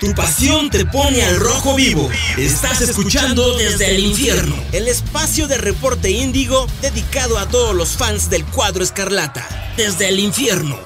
[0.00, 2.08] Tu pasión te pone al rojo vivo.
[2.36, 4.54] Estás escuchando desde el infierno.
[4.70, 9.44] El espacio de reporte índigo dedicado a todos los fans del cuadro escarlata.
[9.76, 10.78] Desde el infierno.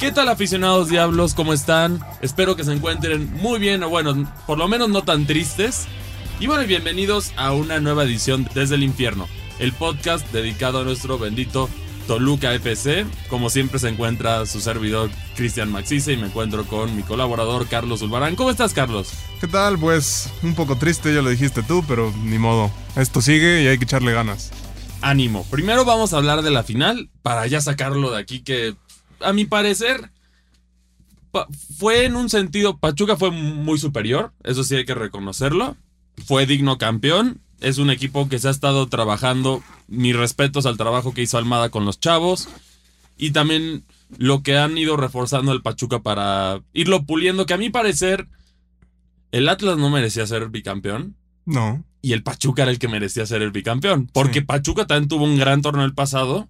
[0.00, 1.34] ¿Qué tal aficionados diablos?
[1.34, 2.04] ¿Cómo están?
[2.20, 5.84] Espero que se encuentren muy bien o bueno, por lo menos no tan tristes.
[6.40, 9.28] Y bueno, bienvenidos a una nueva edición Desde el Infierno,
[9.60, 11.70] el podcast dedicado a nuestro bendito
[12.06, 13.06] Toluca FC.
[13.28, 18.02] Como siempre se encuentra su servidor Cristian Maxice y me encuentro con mi colaborador Carlos
[18.02, 18.36] Ulbarán.
[18.36, 19.12] ¿Cómo estás, Carlos?
[19.40, 19.78] ¿Qué tal?
[19.78, 22.70] Pues un poco triste, ya lo dijiste tú, pero ni modo.
[22.96, 24.50] Esto sigue y hay que echarle ganas.
[25.00, 25.44] Ánimo.
[25.50, 28.76] Primero vamos a hablar de la final para ya sacarlo de aquí que
[29.20, 30.10] a mi parecer
[31.78, 35.76] fue en un sentido Pachuca fue muy superior, eso sí hay que reconocerlo.
[36.26, 39.62] Fue digno campeón, es un equipo que se ha estado trabajando.
[39.88, 42.48] Mis respetos al trabajo que hizo Almada con los chavos.
[43.16, 43.84] Y también
[44.18, 47.46] lo que han ido reforzando el Pachuca para irlo puliendo.
[47.46, 48.26] Que a mi parecer,
[49.30, 51.16] el Atlas no merecía ser bicampeón.
[51.44, 51.84] No.
[52.02, 54.08] Y el Pachuca era el que merecía ser el bicampeón.
[54.12, 56.48] Porque Pachuca también tuvo un gran torneo el pasado.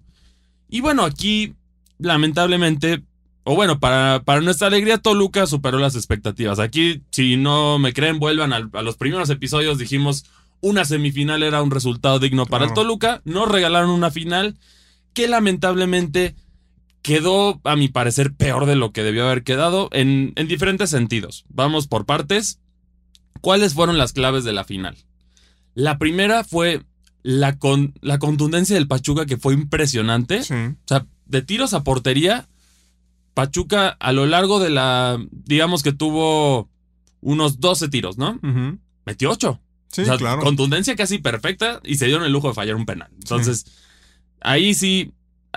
[0.67, 1.53] Y bueno, aquí,
[1.99, 3.03] lamentablemente,
[3.43, 6.57] o bueno, para, para, nuestra alegría, Toluca superó las expectativas.
[6.57, 9.77] Aquí, si no me creen, vuelvan a los primeros episodios.
[9.77, 10.25] Dijimos
[10.63, 13.21] una semifinal era un resultado digno para el Toluca.
[13.25, 14.57] Nos regalaron una final
[15.13, 16.35] que lamentablemente
[17.01, 21.43] quedó, a mi parecer, peor de lo que debió haber quedado en, en diferentes sentidos.
[21.49, 22.59] Vamos por partes.
[23.41, 24.95] ¿Cuáles fueron las claves de la final?
[25.75, 26.81] La primera fue
[27.23, 30.39] la, con, la contundencia del Pachuca, que fue impresionante.
[30.39, 32.47] O sea, de tiros a portería,
[33.33, 36.69] Pachuca a lo largo de la, digamos que tuvo
[37.19, 38.39] unos 12 tiros, ¿no?
[39.05, 39.59] Metió 8.
[39.93, 40.41] Sí, claro.
[40.41, 43.09] Contundencia casi perfecta y se dieron el lujo de fallar un penal.
[43.13, 43.65] Entonces,
[44.41, 45.13] ahí sí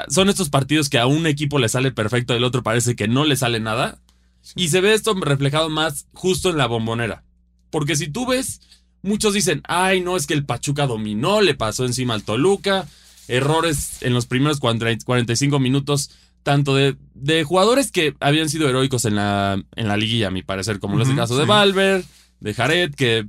[0.08, 3.08] son estos partidos que a un equipo le sale perfecto y al otro parece que
[3.08, 3.98] no le sale nada.
[4.54, 7.24] Y se ve esto reflejado más justo en la bombonera.
[7.70, 8.60] Porque si tú ves,
[9.02, 12.86] muchos dicen, ay, no, es que el Pachuca dominó, le pasó encima al Toluca,
[13.26, 16.10] errores en los primeros 45 minutos,
[16.42, 20.42] tanto de, de jugadores que habían sido heroicos en la, en la liguilla, a mi
[20.42, 22.04] parecer, como es el caso de Valver,
[22.38, 23.26] de Jared, que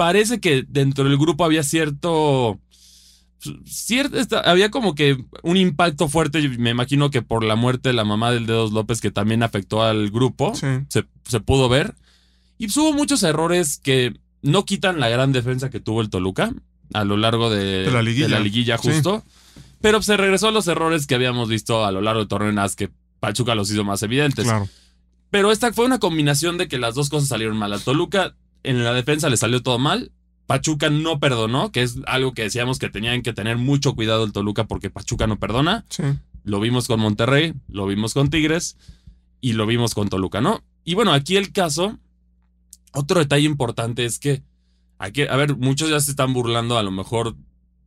[0.00, 2.58] parece que dentro del grupo había cierto...
[3.66, 4.16] Cierto,
[4.46, 8.30] había como que un impacto fuerte, me imagino que por la muerte de la mamá
[8.30, 11.96] del Dedos López, que también afectó al grupo, se, pudo ver.
[12.56, 16.50] Y pues hubo muchos errores que no quitan la gran defensa que tuvo el Toluca
[16.94, 18.78] a lo largo de, la, liguilla.
[18.78, 19.22] justo.
[19.82, 22.88] Pero se regresó a los errores que habíamos visto a lo largo de torneos que
[23.20, 24.46] Pachuca los hizo más evidentes.
[25.28, 27.74] Pero esta fue una combinación de que las dos cosas salieron mal.
[27.74, 30.12] Al Toluca en la defensa le salió todo mal.
[30.46, 34.32] Pachuca no perdonó, que es algo que decíamos que tenían que tener mucho cuidado el
[34.32, 35.84] Toluca porque Pachuca no perdona.
[35.88, 36.02] Sí.
[36.42, 38.76] Lo vimos con Monterrey, lo vimos con Tigres
[39.40, 40.62] y lo vimos con Toluca, ¿no?
[40.84, 41.98] Y bueno, aquí el caso,
[42.92, 44.42] otro detalle importante es que,
[44.98, 47.36] aquí, a ver, muchos ya se están burlando a lo mejor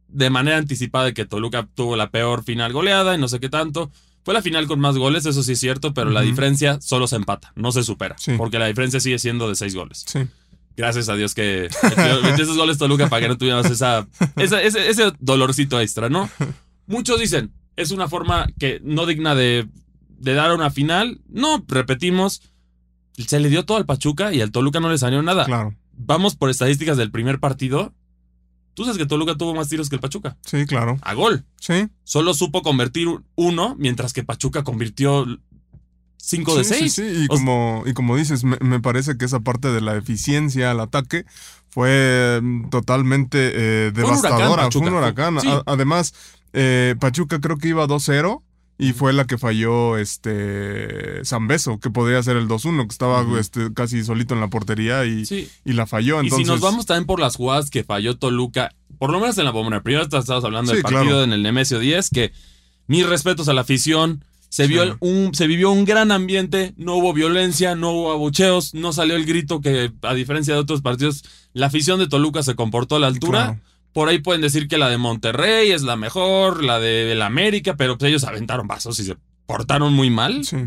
[0.08, 3.50] de manera anticipada de que Toluca tuvo la peor final goleada y no sé qué
[3.50, 3.92] tanto.
[4.24, 7.18] Fue la final con más goles, eso sí es cierto, pero la diferencia solo se
[7.18, 10.06] empata, no se supera, porque la diferencia sigue siendo de seis goles.
[10.08, 10.20] Sí.
[10.76, 15.80] Gracias a Dios que metió, esos goles Toluca para que no tuviéramos esa, ese, dolorcito
[15.80, 16.30] extra, ¿no?
[16.88, 19.68] Muchos dicen, es una forma que no digna de,
[20.08, 21.22] de dar una final.
[21.28, 22.42] No, repetimos,
[23.18, 25.46] se le dio todo al Pachuca y al Toluca no le salió nada.
[25.46, 25.76] Claro.
[25.94, 27.94] Vamos por estadísticas del primer partido.
[28.74, 30.38] Tú sabes que Toluca tuvo más tiros que el Pachuca.
[30.42, 30.98] Sí, claro.
[31.04, 31.46] A gol.
[31.60, 31.88] Sí.
[32.04, 35.28] Solo supo convertir uno, mientras que Pachuca convirtió
[36.26, 36.80] 5 de 6.
[36.82, 40.72] Sí, sí, Y, como, y como dices, me, parece que esa parte de la eficiencia
[40.72, 41.26] al ataque
[41.68, 44.72] fue mm, totalmente eh, devastadora.
[44.72, 45.38] Fue un huracán.
[45.66, 46.14] además,
[46.54, 48.42] eh, Pachuca creo que iba 2-0.
[48.80, 53.72] Y fue la que falló este Zambeso, que podría ser el 2-1, que estaba este,
[53.72, 55.24] casi solito en la portería y,
[55.64, 56.20] y la falló.
[56.20, 56.40] Entonces...
[56.40, 59.46] Y si nos vamos también por las jugadas que falló Toluca, por lo menos en
[59.46, 59.82] la bomba.
[59.82, 62.34] Primero estabas hablando del partido en el Nemesio 10, que
[62.88, 67.12] mis respetos a la afición, se, vio un, se vivió un gran ambiente, no hubo
[67.12, 71.24] violencia, no hubo abucheos, no salió el grito que, a diferencia de otros partidos,
[71.54, 73.60] la afición de Toluca se comportó a la altura.
[73.94, 77.78] Por ahí pueden decir que la de Monterrey es la mejor, la de la América,
[77.78, 79.18] pero pues ellos aventaron vasos y se
[79.48, 80.46] portaron muy mal.
[80.46, 80.58] Sí.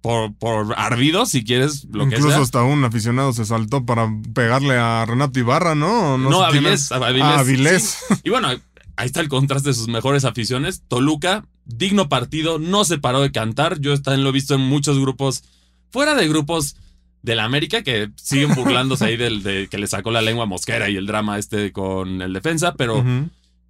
[0.00, 2.18] Por, por ardidos, si quieres, lo que sea.
[2.18, 6.18] Incluso hasta un aficionado se saltó para pegarle a Renato Ibarra, ¿no?
[6.18, 6.96] No, a Avilés, a
[7.38, 7.98] Avilés.
[8.22, 8.50] Y bueno,
[8.96, 10.82] ahí está el contraste de sus mejores aficiones.
[10.88, 13.80] Toluca, digno partido, no se paró de cantar.
[13.80, 15.44] Yo también lo he visto en muchos grupos,
[15.90, 16.76] fuera de grupos
[17.22, 20.90] de la América, que siguen burlándose ahí del de que le sacó la lengua mosquera
[20.90, 23.04] y el drama este con el defensa, pero,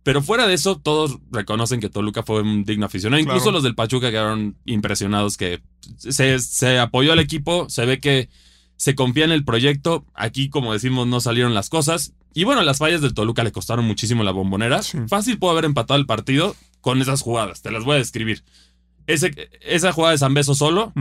[0.03, 3.21] pero fuera de eso, todos reconocen que Toluca fue un digno aficionado.
[3.21, 5.63] Incluso los del Pachuca quedaron impresionados que
[5.97, 8.29] se, se apoyó al equipo, se ve que
[8.77, 10.05] se confía en el proyecto.
[10.15, 12.13] Aquí, como decimos, no salieron las cosas.
[12.35, 14.81] Y bueno, las fallas del Toluca le costaron muchísimo la bombonera.
[15.09, 17.63] Fácil pudo haber empatado el partido con esas jugadas.
[17.63, 18.45] Te las voy a describir.
[19.07, 20.93] Ese, esa jugada de San Beso solo,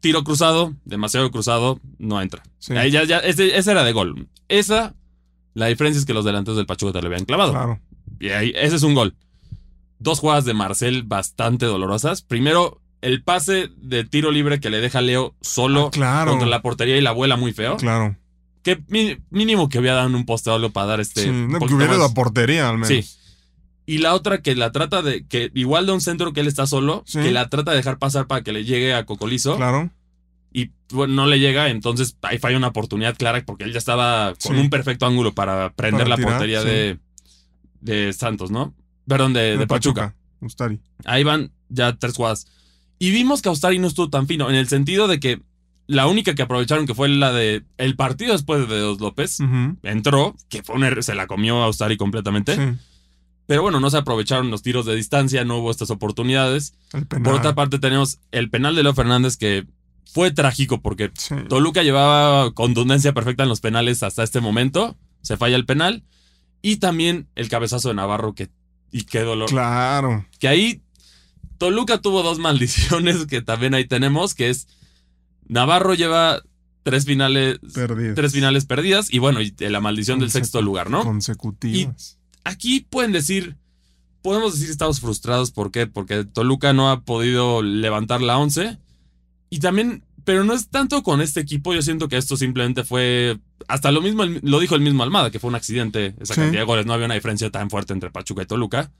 [0.00, 2.42] tiro cruzado, demasiado cruzado, no entra.
[2.70, 4.28] Ahí ya, ya, ese, era de gol.
[4.48, 4.94] Esa,
[5.52, 7.52] la diferencia es que los delanteros del Pachuca te lo habían clavado.
[7.52, 7.80] Claro.
[8.20, 9.14] Y ahí, ese es un gol.
[9.98, 12.22] Dos jugadas de Marcel bastante dolorosas.
[12.22, 16.96] Primero, el pase de tiro libre que le deja Leo solo ah, contra la portería
[16.96, 17.76] y la vuela muy feo.
[17.76, 18.16] Claro.
[18.62, 18.82] Que
[19.28, 21.24] mínimo que hubiera dado un poste algo para dar este.
[21.24, 22.88] Sí, no, que hubiera la portería al menos.
[22.88, 23.04] Sí.
[23.84, 25.26] Y la otra que la trata de.
[25.26, 28.26] que igual de un centro que él está solo, que la trata de dejar pasar
[28.26, 29.58] para que le llegue a Cocolizo.
[29.58, 29.90] Claro.
[30.50, 34.32] Y bueno, no le llega, entonces ahí falla una oportunidad clara porque él ya estaba
[34.42, 36.98] con un perfecto ángulo para prender la portería de,
[37.82, 38.72] de Santos, ¿no?
[39.06, 40.14] Perdón, de, de, Pachuca.
[40.40, 40.80] Ustari.
[41.04, 42.46] Ahí van ya tres jugadas.
[43.04, 45.42] Y vimos que Austari no estuvo tan fino, en el sentido de que
[45.86, 49.40] la única que aprovecharon, que fue la de el partido después de Dos López,
[49.82, 52.78] entró, que fue un se la comió Austari completamente.
[53.44, 56.78] Pero bueno, no se aprovecharon los tiros de distancia, no hubo estas oportunidades.
[57.22, 59.66] Por otra parte, tenemos el penal de Leo Fernández que
[60.10, 61.12] fue trágico porque
[61.50, 64.96] Toluca llevaba contundencia perfecta en los penales hasta este momento.
[65.20, 66.04] Se falla el penal.
[66.62, 68.48] Y también el cabezazo de Navarro que...
[68.90, 69.50] Y qué dolor.
[69.50, 70.24] Claro.
[70.38, 70.80] Que ahí
[71.58, 74.66] Toluca tuvo dos maldiciones que también ahí tenemos, que es
[75.46, 76.42] Navarro lleva
[76.82, 78.14] tres finales perdidas.
[78.14, 81.02] tres finales perdidas y bueno, y la maldición del sexto lugar, ¿no?
[81.02, 82.18] Consecutivas.
[82.18, 83.56] Y aquí pueden decir,
[84.22, 85.86] podemos decir que estamos frustrados, ¿por qué?
[85.86, 88.78] Porque Toluca no ha podido levantar la once
[89.50, 93.38] y también, pero no es tanto con este equipo, yo siento que esto simplemente fue,
[93.68, 96.66] hasta lo mismo, lo dijo el mismo Almada, que fue un accidente, esa cantidad de
[96.66, 98.90] goles, no había una diferencia tan fuerte entre Pachuca y Toluca.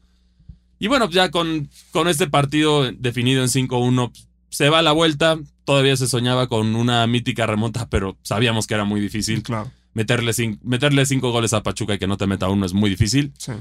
[0.84, 4.12] Y bueno, ya con, con este partido definido en 5-1,
[4.50, 5.38] se va a la vuelta.
[5.64, 9.42] Todavía se soñaba con una mítica remonta, pero sabíamos que era muy difícil.
[9.42, 9.72] Claro.
[9.94, 10.32] Meterle,
[10.62, 13.32] meterle cinco goles a Pachuca y que no te meta uno es muy difícil.
[13.38, 13.52] Sí.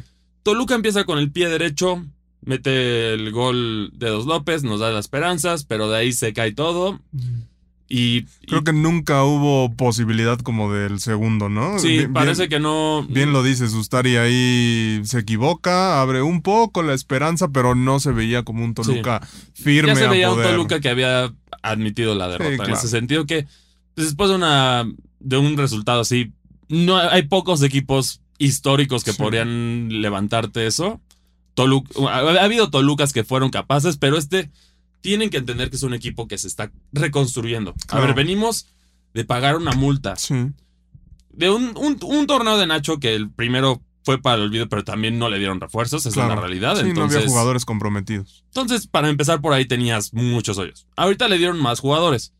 [0.44, 2.06] Toluca empieza con el pie derecho,
[2.42, 6.52] mete el gol de Dos López, nos da las esperanzas, pero de ahí se cae
[6.52, 7.00] todo.
[7.96, 11.78] Y, Creo que nunca hubo posibilidad como del segundo, ¿no?
[11.78, 13.06] Sí, parece que no.
[13.08, 18.12] Bien lo dices, Ustari ahí se equivoca, abre un poco la esperanza, pero no se
[18.12, 19.22] veía como un Toluca
[19.54, 19.94] firme.
[19.94, 21.32] Ya se veía un Toluca que había
[21.62, 22.66] admitido la derrota.
[22.66, 23.46] En ese sentido que
[23.94, 26.34] pues, después de una de un resultado así,
[26.70, 31.00] no hay pocos equipos históricos que podrían levantarte eso.
[31.54, 34.50] Toluca, ha habido Tolucas que fueron capaces, pero este
[35.04, 37.76] tienen que entender que es un equipo que se está reconstruyendo.
[37.90, 38.68] A ver, venimos
[39.14, 40.16] de pagar una multa.
[40.16, 40.34] Sí.
[41.30, 45.20] De un, un, torneo de Nacho que el primero fue para el olvido, pero también
[45.20, 46.78] no le dieron refuerzos, es la realidad.
[46.82, 48.46] Sí, no había jugadores comprometidos.
[48.48, 50.88] Entonces, para empezar por ahí tenías muchos hoyos.
[50.96, 52.34] Ahorita le dieron más jugadores.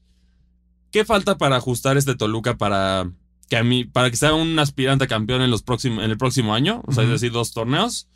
[0.90, 3.12] ¿Qué falta para ajustar este Toluca para
[3.50, 6.18] que a mí, para que sea un aspirante a campeón en los próximos, en el
[6.18, 6.82] próximo año?
[6.86, 8.08] O sea, es decir, dos torneos.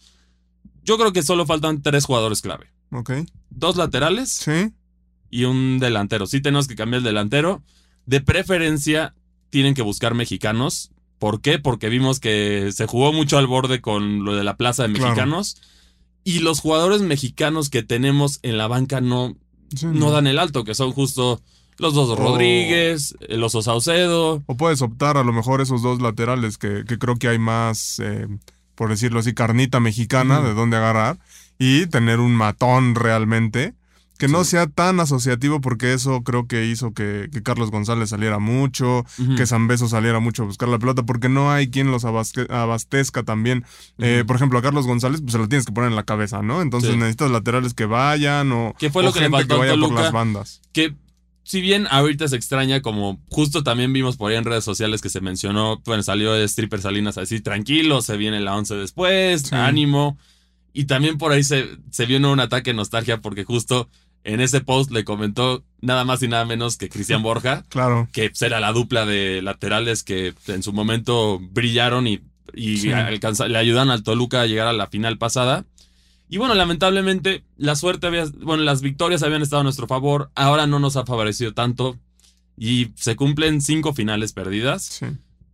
[0.84, 2.77] Yo creo que solo faltan tres jugadores clave.
[2.92, 3.12] Ok.
[3.50, 4.32] Dos laterales.
[4.32, 4.74] Sí.
[5.30, 6.28] Y un delantero.
[6.28, 7.64] Sí tenemos que cambiar el delantero.
[8.06, 9.14] De preferencia,
[9.50, 10.92] tienen que buscar mexicanos.
[11.20, 11.60] ¿Por qué?
[11.60, 15.58] Porque vimos que se jugó mucho al borde con lo de la plaza de mexicanos.
[16.24, 19.36] Y los jugadores mexicanos que tenemos en la banca no,
[19.84, 21.42] no dan el alto, que son justo
[21.78, 24.44] los dos Rodríguez, los Saucedo.
[24.46, 28.28] O puedes optar a lo mejor esos dos laterales que, creo que hay más, eh,
[28.78, 31.18] por decirlo así, carnita mexicana de dónde agarrar
[31.58, 33.74] y tener un matón realmente
[34.18, 39.06] que no sea tan asociativo porque eso creo que hizo que, Carlos González saliera mucho,
[39.36, 43.24] que San Beso saliera mucho a buscar la pelota, porque no hay quien los abastezca
[43.24, 43.64] también.
[44.00, 46.42] Eh, por ejemplo, a Carlos González pues se lo tienes que poner en la cabeza,
[46.42, 46.62] ¿no?
[46.62, 50.12] Entonces necesitas laterales que vayan o, ¿Qué fue lo que gente que vaya por las
[50.12, 50.62] bandas.
[50.72, 50.96] Que
[51.48, 55.08] si bien ahorita se extraña, como justo también vimos por ahí en redes sociales que
[55.08, 60.18] se mencionó, bueno, salió de Stripper Salinas así, tranquilo, se viene la 11 después, ánimo.
[60.74, 63.88] Y también por ahí se, se vio un ataque de nostalgia porque justo
[64.26, 67.64] en ese post le comentó nada más y nada menos que Cristian Borja.
[67.70, 68.10] Claro.
[68.12, 72.20] Que pues, era la dupla de laterales que en su momento brillaron y,
[72.54, 75.64] y le ayudan al Toluca a llegar a la final pasada.
[76.30, 80.68] Y bueno, lamentablemente la suerte había, bueno, las victorias habían estado a nuestro favor, ahora
[80.68, 81.98] no nos ha favorecido tanto
[82.58, 84.84] y se cumplen cinco finales perdidas.
[84.84, 85.06] Sí.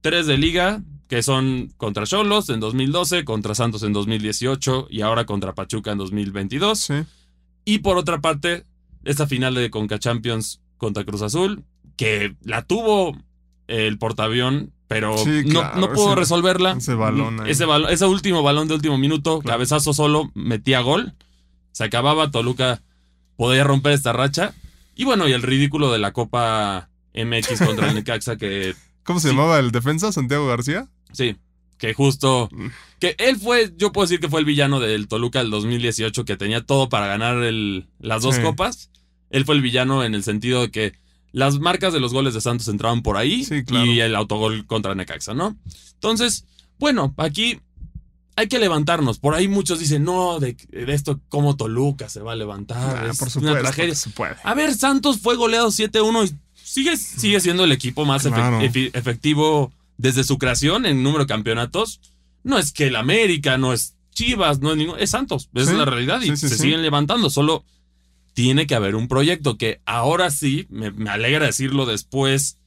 [0.01, 5.25] Tres de liga, que son contra Cholos en 2012, contra Santos en 2018 y ahora
[5.25, 6.89] contra Pachuca en 2022.
[7.65, 8.63] Y por otra parte,
[9.03, 11.63] esta final de Conca Champions contra Cruz Azul,
[11.95, 13.15] que la tuvo
[13.67, 15.15] el portaavión, pero
[15.75, 16.73] no, pudo resolverla.
[16.77, 17.47] Ese balón.
[17.47, 21.13] Ese, ese, último balón de último minuto, cabezazo solo, metía gol.
[21.71, 22.81] Se acababa, Toluca
[23.35, 24.53] podía romper esta racha.
[24.95, 28.75] Y bueno, y el ridículo de la Copa MX contra el Necaxa que...
[29.03, 30.11] ¿Cómo se llamaba el defensa?
[30.11, 30.87] ¿Santiago García?
[31.11, 31.35] Sí,
[31.77, 32.49] que justo...
[32.51, 32.67] Mm.
[32.99, 36.37] Que él fue, yo puedo decir que fue el villano del Toluca del 2018 que
[36.37, 38.91] tenía todo para ganar el, las dos copas.
[39.29, 40.93] Él fue el villano en el sentido de que
[41.33, 45.33] las marcas de los goles de Santos entraban por ahí y el autogol contra Necaxa,
[45.33, 45.57] ¿no?
[45.95, 46.45] Entonces,
[46.79, 47.59] bueno, aquí
[48.35, 49.17] hay que levantarnos.
[49.17, 53.07] Por ahí muchos dicen, no, de, esto como Toluca se va a levantar.
[53.09, 53.95] es por supuesto, una tragedia.
[54.43, 60.23] A ver, Santos fue goleado 7-1 y sigue, sigue siendo el equipo más efectivo desde
[60.23, 61.99] su creación en número de campeonatos.
[62.43, 64.99] No es que el América, no es Chivas, no es ningún.
[64.99, 65.49] Es Santos.
[65.55, 67.31] Esa es la realidad y se siguen levantando.
[67.31, 67.63] Solo
[68.33, 72.57] tiene que haber un proyecto que ahora sí, me, me alegra decirlo después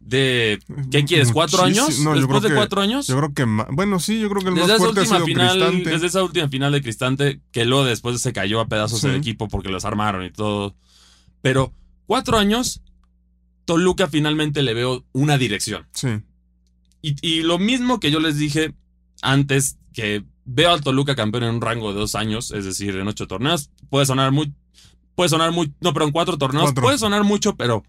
[0.00, 0.58] de
[0.90, 1.32] ¿qué quieres?
[1.32, 1.88] ¿Cuatro años?
[1.88, 3.06] ¿Después de cuatro años?
[3.06, 5.58] Yo creo que bueno, sí, yo creo que el desde más fuerte ha sido final,
[5.58, 5.90] Cristante.
[5.90, 9.48] Desde esa última final de Cristante, que luego después se cayó a pedazos el equipo
[9.48, 10.74] porque los armaron y todo.
[11.40, 11.72] Pero
[12.06, 12.82] cuatro años,
[13.64, 15.86] Toluca finalmente le veo una dirección.
[15.92, 16.08] Sí.
[17.00, 18.74] Y, y lo mismo que yo les dije
[19.22, 23.08] antes, que veo al Toluca campeón en un rango de dos años, es decir, en
[23.08, 23.70] ocho torneos.
[23.88, 24.52] Puede sonar muy.
[25.14, 25.72] Puede sonar muy.
[25.80, 26.72] No, pero en cuatro torneos.
[26.74, 27.82] Puede sonar mucho, pero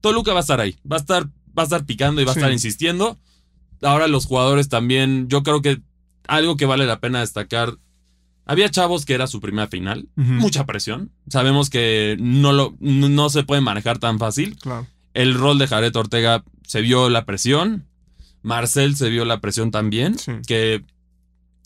[0.00, 0.76] Toluca va a estar ahí.
[0.90, 3.18] Va a estar va a estar picando y va a estar insistiendo.
[3.82, 5.80] Ahora los jugadores también, yo creo que
[6.28, 7.78] algo que vale la pena destacar.
[8.44, 11.10] Había chavos que era su primera final, mucha presión.
[11.28, 14.56] Sabemos que no, lo, no se puede manejar tan fácil.
[15.14, 17.86] El rol de Jared Ortega se vio la presión.
[18.42, 20.16] Marcel se vio la presión también.
[20.46, 20.84] Que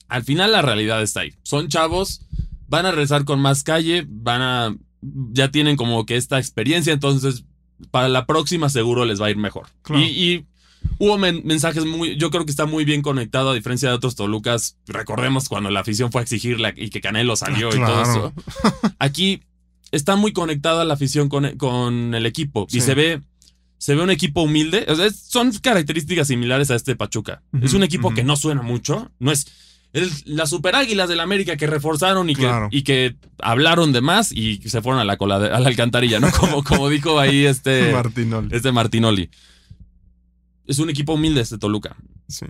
[0.09, 1.35] al final la realidad está ahí.
[1.43, 2.23] Son chavos,
[2.67, 4.77] van a regresar con más calle, van a.
[5.03, 7.45] Ya tienen como que esta experiencia, entonces
[7.91, 9.67] para la próxima seguro les va a ir mejor.
[9.95, 10.45] Y,
[10.99, 14.77] hubo mensajes muy, yo creo que está muy bien conectado a diferencia de otros Tolucas.
[14.87, 18.33] Recordemos cuando la afición fue a exigirla y que Canelo salió y todo eso.
[18.99, 19.43] Aquí
[19.93, 23.21] está muy conectada la afición con, con el equipo y se ve
[23.79, 24.87] se ve un equipo humilde.
[25.15, 27.43] son características similares a este Pachuca.
[27.63, 29.11] es un equipo que no suena mucho.
[29.19, 29.47] No es
[30.25, 34.59] las super águilas del América que reforzaron y, que, y que hablaron de más y
[34.69, 36.31] se fueron a la, cola a la alcantarilla, ¿no?
[36.31, 38.49] Como, como dijo ahí este Martinoli.
[38.53, 39.31] Este Martinoli.
[40.67, 41.97] Es un equipo humilde este Toluca.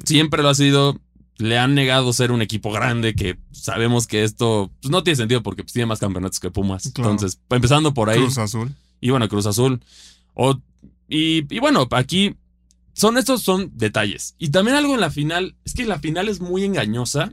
[0.04, 1.00] Siempre lo ha sido.
[1.38, 5.42] Le han negado ser un equipo grande que sabemos que esto pues, no tiene sentido
[5.42, 6.84] porque pues, tiene más campeonatos que Pumas.
[6.84, 8.18] Entonces, empezando por ahí.
[8.18, 8.70] Cruz Azul.
[9.00, 9.80] Y bueno, Cruz Azul.
[10.34, 10.60] O,
[11.08, 12.36] y, y bueno, aquí
[12.92, 14.34] son estos son detalles.
[14.38, 17.32] Y también algo en la final, es que la final es muy engañosa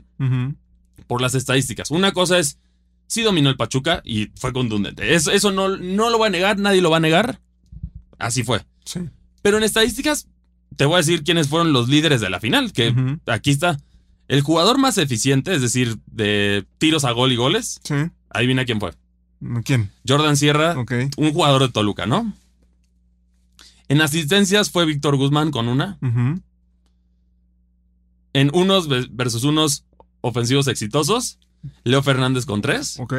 [1.06, 1.90] por las estadísticas.
[1.90, 2.58] Una cosa es,
[3.06, 5.14] sí dominó el Pachuca y fue contundente.
[5.14, 7.40] Eso, eso no, no lo va a negar, nadie lo va a negar.
[8.18, 8.64] Así fue.
[8.84, 9.00] Sí.
[9.42, 10.28] Pero en estadísticas,
[10.76, 12.94] te voy a decir quiénes fueron los líderes de la final, que
[13.26, 13.78] aquí está.
[14.28, 17.80] El jugador más eficiente, es decir, de tiros a gol y goles.
[17.82, 17.94] Sí.
[18.30, 18.92] Adivina quién fue.
[19.64, 19.90] ¿Quién?
[20.06, 20.76] Jordan Sierra,
[21.16, 22.32] un jugador de Toluca, ¿no?
[23.88, 25.98] En asistencias fue Víctor Guzmán con una.
[28.32, 29.84] En unos versus unos
[30.20, 31.38] ofensivos exitosos,
[31.84, 32.98] Leo Fernández con tres.
[33.00, 33.14] Ok.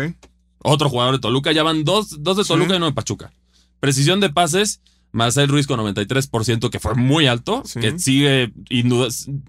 [0.64, 1.52] Otro jugador de Toluca.
[1.52, 3.32] Ya van dos, dos de Toluca y uno de Pachuca.
[3.80, 7.64] Precisión de pases, Marcel Ruiz con 93%, que fue muy alto.
[7.80, 8.54] Que sigue,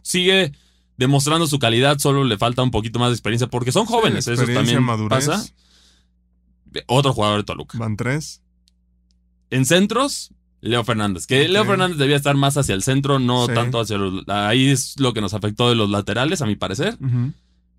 [0.02, 0.52] sigue
[0.96, 1.98] demostrando su calidad.
[1.98, 4.26] Solo le falta un poquito más de experiencia porque son jóvenes.
[4.26, 5.44] eso también pasa.
[6.86, 7.78] Otro jugador de Toluca.
[7.78, 8.40] Van tres.
[9.50, 11.26] En centros, Leo Fernández.
[11.26, 14.28] Que Leo Fernández debía estar más hacia el centro, no tanto hacia los.
[14.28, 16.98] Ahí es lo que nos afectó de los laterales, a mi parecer.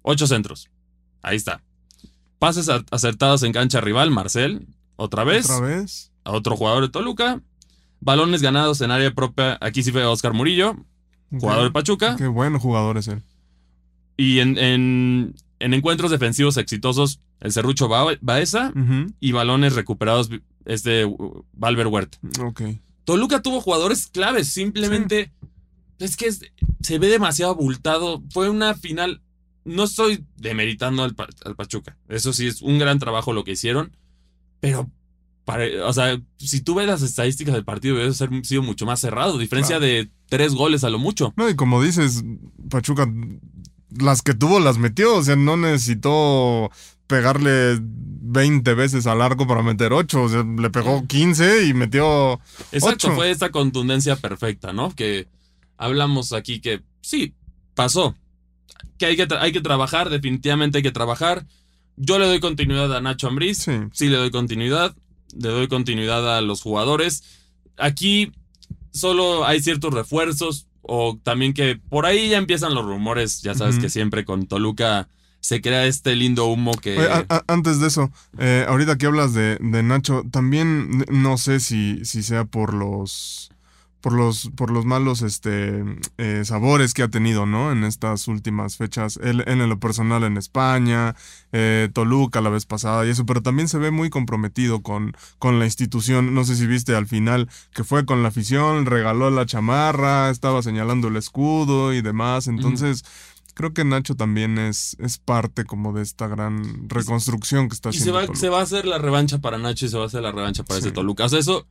[0.02, 0.70] Ocho centros.
[1.22, 1.62] Ahí está.
[2.40, 4.66] Pases acertados en cancha rival, Marcel.
[4.96, 5.50] Otra vez.
[5.50, 6.12] Otra vez.
[6.24, 7.42] A otro jugador de Toluca.
[8.00, 9.60] Balones ganados en área propia.
[9.62, 10.76] Aquí sí fue Oscar Murillo,
[11.30, 12.16] jugador de Pachuca.
[12.16, 13.22] Qué bueno jugador es él.
[14.18, 18.74] Y en, en, encuentros defensivos exitosos, el Cerrucho Baeza
[19.20, 20.30] y balones recuperados
[20.66, 21.06] este
[21.54, 22.18] Valver Huerta.
[22.44, 22.62] Ok.
[23.04, 25.32] Toluca tuvo jugadores claves, simplemente
[26.00, 28.24] es que se ve demasiado abultado.
[28.32, 29.22] Fue una final.
[29.64, 31.98] No estoy demeritando al, Pachuca.
[32.10, 33.96] Eso sí es un gran trabajo lo que hicieron.
[34.60, 34.90] Pero,
[35.86, 39.38] o sea, si tú ves las estadísticas del partido, debe ser sido mucho más cerrado.
[39.38, 41.34] Diferencia de tres goles a lo mucho.
[41.38, 42.24] No, y como dices,
[42.70, 43.12] Pachuca,
[43.90, 45.16] las que tuvo las metió.
[45.16, 46.72] O sea, no necesitó
[47.12, 50.24] pegarle 20 veces al arco para meter 8.
[50.24, 52.40] O sea, le pegó 15 y metió.
[52.72, 54.96] Exacto, fue esta contundencia perfecta, ¿no?
[54.96, 55.28] Que
[55.78, 57.36] hablamos aquí que sí,
[57.76, 58.16] pasó.
[58.98, 61.46] Que hay que, hay que trabajar, definitivamente hay que trabajar.
[61.98, 63.58] Yo le doy continuidad a Nacho Ambriz.
[63.58, 63.74] Sí.
[63.92, 64.96] sí, le doy continuidad.
[65.38, 67.24] Le doy continuidad a los jugadores.
[67.78, 68.32] Aquí
[68.94, 70.68] solo hay ciertos refuerzos.
[70.84, 73.42] O también que por ahí ya empiezan los rumores.
[73.42, 75.10] Ya sabes que siempre con Toluca
[75.42, 76.98] se crea este lindo humo que...
[77.48, 82.24] antes de eso, eh, ahorita que hablas de, de, Nacho, también no sé si, si
[82.24, 83.52] sea por los
[84.02, 85.84] por los, por los malos este,
[86.18, 87.72] eh, sabores que ha tenido, ¿no?
[87.72, 89.20] En estas últimas fechas.
[89.22, 91.16] Él, en lo personal en España,
[91.52, 95.60] eh, Toluca la vez pasada y eso, pero también se ve muy comprometido con, con
[95.60, 96.34] la institución.
[96.34, 100.64] No sé si viste al final que fue con la afición, regaló la chamarra, estaba
[100.64, 102.48] señalando el escudo y demás.
[102.48, 103.04] Entonces.
[103.54, 108.22] Creo que Nacho también es, es parte como de esta gran reconstrucción que está haciendo.
[108.22, 110.08] Y se va, se va a hacer la revancha para Nacho y se va a
[110.08, 111.26] hacer la revancha para ese Toluca.
[111.26, 111.68] O sea, eso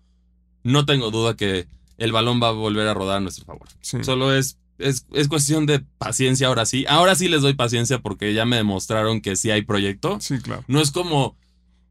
[0.63, 1.67] no tengo duda que,
[2.01, 3.69] el balón va a volver a rodar a nuestro favor.
[3.83, 6.87] Solo es, es, es, cuestión de paciencia ahora sí.
[6.89, 10.19] Ahora sí les doy paciencia porque ya me demostraron que sí hay proyecto.
[10.19, 10.65] Sí, claro.
[10.67, 11.37] No es como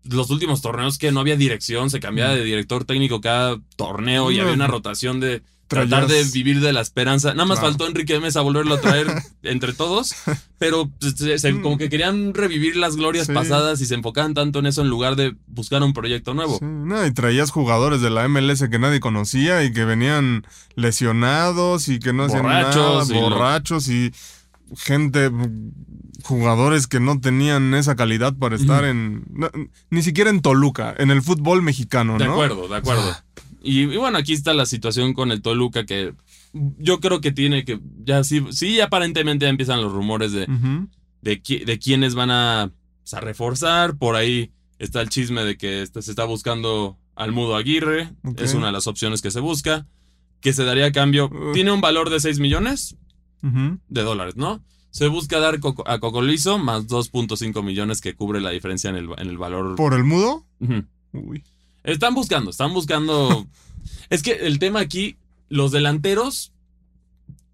[0.03, 4.39] los últimos torneos que no había dirección, se cambiaba de director técnico cada torneo y
[4.39, 7.33] había una rotación de tratar de vivir de la esperanza.
[7.33, 9.07] Nada más faltó Enrique Mesa volverlo a traer
[9.43, 10.13] entre todos,
[10.57, 14.81] pero pues, como que querían revivir las glorias pasadas y se enfocaban tanto en eso
[14.81, 16.59] en lugar de buscar un proyecto nuevo.
[16.61, 20.45] No, y traías jugadores de la MLS que nadie conocía y que venían
[20.75, 24.11] lesionados y que no hacían nada, borrachos y
[24.75, 25.31] gente,
[26.23, 29.23] jugadores que no tenían esa calidad para estar en,
[29.91, 32.19] ni siquiera en Toluca, en el fútbol mexicano, ¿no?
[32.19, 33.15] De acuerdo, de acuerdo.
[33.61, 36.13] Y, bueno, aquí está la situación con el Toluca que
[36.53, 40.47] yo creo que tiene que, ya sí, sí aparentemente ya empiezan los rumores de,
[41.21, 42.71] de, de, quiénes van a,
[43.21, 43.97] reforzar.
[43.97, 48.13] Por ahí está el chisme de que este, se está buscando al Mudo Aguirre.
[48.37, 49.87] Es una de las opciones que se busca.
[50.41, 51.29] Que se daría a cambio.
[51.53, 52.95] Tiene un valor de 6 millones
[53.41, 54.63] de dólares, ¿no?
[54.91, 59.27] Se busca dar a Cocolizo más 2.5 millones que cubre la diferencia en el, en
[59.27, 59.75] el valor.
[59.75, 60.45] ¿Por el mudo?
[61.11, 61.43] Uy.
[61.83, 63.48] Están buscando, están buscando.
[64.09, 65.17] es que el tema aquí,
[65.50, 66.51] los delanteros,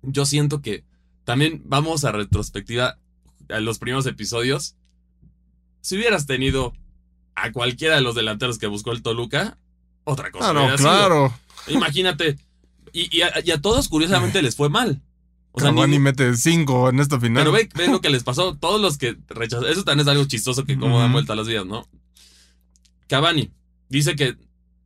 [0.02, 0.84] yo siento que
[1.24, 2.98] también vamos a retrospectiva
[3.50, 4.76] a los primeros episodios.
[5.82, 6.74] Si hubieras tenido
[7.36, 9.58] a cualquiera de los delanteros que buscó el Toluca,
[10.04, 10.50] otra cosa.
[10.50, 11.34] Ah, no, claro.
[11.68, 12.38] Imagínate.
[12.94, 15.02] Y, a, todos, curiosamente, les fue mal.
[15.52, 17.42] O sea, ni mete cinco en esta final.
[17.44, 18.56] Pero ve, ve, lo que les pasó.
[18.56, 19.72] Todos los que rechazaron.
[19.72, 21.88] Eso también es algo chistoso que como dan vuelta a las vidas, ¿no?
[23.08, 23.52] Cavani
[23.98, 24.38] dice que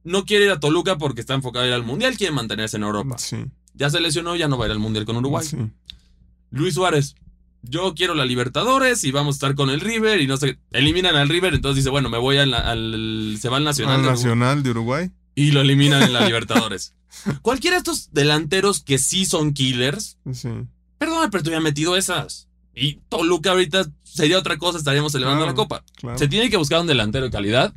[0.04, 2.84] no quiere ir a Toluca porque está enfocado a ir al Mundial, quiere mantenerse en
[2.84, 3.18] Europa.
[3.18, 3.46] Sí.
[3.74, 5.46] Ya se lesionó, ya no va a ir al Mundial con Uruguay.
[5.46, 5.58] Sí.
[6.52, 7.16] Luis Suárez,
[7.62, 11.16] yo quiero la Libertadores y vamos a estar con el River y no sé, eliminan
[11.16, 14.00] al River, entonces dice, bueno, me voy al, se va al Nacional.
[14.00, 15.12] Al Nacional de Uruguay.
[15.36, 16.94] Y lo eliminan en la Libertadores.
[17.42, 20.18] Cualquiera de estos delanteros que sí son killers.
[20.32, 20.50] Sí.
[20.98, 22.48] Perdón, pero tú ya metido esas.
[22.76, 25.84] Y Toluca ahorita sería otra cosa, estaríamos celebrando la copa.
[26.16, 27.74] Se tiene que buscar un delantero de calidad.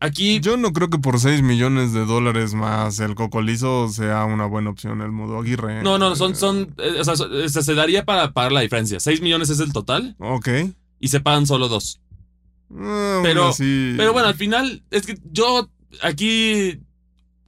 [0.00, 0.40] Aquí.
[0.40, 4.70] Yo no creo que por 6 millones de dólares más el cocolizo sea una buena
[4.70, 5.82] opción el Mudo Aguirre.
[5.82, 6.34] No, no, son.
[6.34, 8.98] son eh, o sea, se daría para pagar la diferencia.
[8.98, 10.16] 6 millones es el total.
[10.18, 10.48] Ok.
[10.98, 12.00] Y se pagan solo dos.
[12.74, 15.70] Ah, pero, pero bueno, al final, es que yo
[16.02, 16.80] aquí.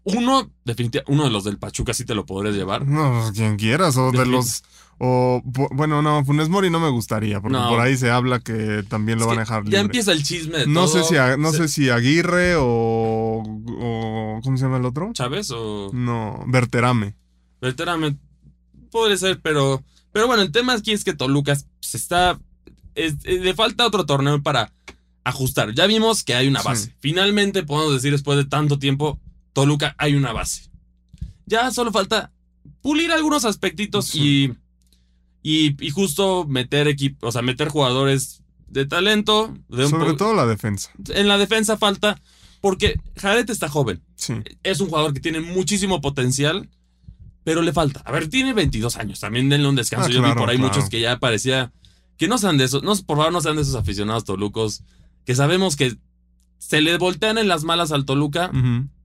[0.04, 2.86] Uno, definitivamente, uno de los del Pachuca sí te lo podrías llevar.
[2.86, 4.64] No, quien quieras, o de los
[5.04, 9.18] o, bueno, no, Funes Mori no me gustaría, porque por ahí se habla que también
[9.18, 9.76] lo van a dejar libre.
[9.76, 14.56] Ya empieza el chisme de no Sé si, no sé si Aguirre o, o, ¿Cómo
[14.56, 15.10] se llama el otro?
[15.12, 15.90] ¿Chávez o...?
[15.92, 17.16] No, Verterame.
[17.60, 18.16] Verterame
[18.92, 19.82] puede ser, pero...
[20.12, 22.38] Pero bueno, el tema aquí es que Toluca se está...
[22.94, 24.72] le falta otro torneo para
[25.24, 25.74] ajustar.
[25.74, 26.94] Ya vimos que hay una base.
[27.00, 29.18] Finalmente, podemos decir, después de tanto tiempo,
[29.52, 30.70] Toluca hay una base.
[31.46, 32.30] Ya solo falta
[32.82, 34.54] pulir algunos aspectitos y
[35.42, 39.54] y, justo meter equipo, o sea, meter jugadores de talento.
[39.68, 40.90] De Sobre todo la defensa.
[41.08, 42.20] En la defensa falta,
[42.60, 44.02] porque Jared está joven.
[44.14, 44.34] Sí.
[44.62, 46.68] Es un jugador que tiene muchísimo potencial,
[47.44, 48.00] pero le falta.
[48.04, 50.08] A ver, tiene 22 años, también denle un descanso.
[50.08, 51.72] Ah, Yo vi por ahí muchos que ya parecía
[52.16, 54.84] que no sean de esos, no, por favor no sean de esos aficionados tolucos,
[55.24, 55.96] que sabemos que
[56.58, 58.52] se le voltean en las malas al Toluca.